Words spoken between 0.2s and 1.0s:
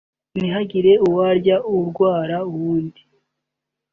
ntihagire